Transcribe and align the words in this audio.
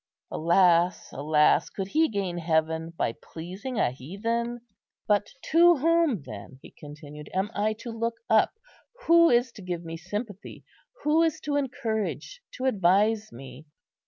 Alas, 0.31 1.09
alas! 1.13 1.69
could 1.69 1.89
he 1.89 2.09
gain 2.09 2.39
heaven 2.39 2.89
by 2.89 3.13
pleasing 3.13 3.77
a 3.77 3.91
heathen? 3.91 4.61
"But 5.07 5.27
to 5.51 5.77
whom 5.77 6.23
then," 6.23 6.57
he 6.63 6.71
continued, 6.71 7.29
"am 7.35 7.51
I 7.53 7.73
to 7.81 7.91
look 7.91 8.15
up? 8.27 8.53
who 9.05 9.29
is 9.29 9.51
to 9.51 9.61
give 9.61 9.85
me 9.85 9.97
sympathy? 9.97 10.65
who 11.03 11.21
is 11.21 11.39
to 11.41 11.55
encourage, 11.55 12.41
to 12.53 12.65
advise 12.65 13.31
me? 13.31 13.67